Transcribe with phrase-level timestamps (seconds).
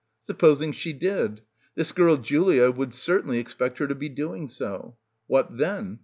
[0.23, 1.41] Supposing she did.
[1.75, 4.97] This girl Julia would certainly expect her to be doing so.
[5.27, 5.99] What then?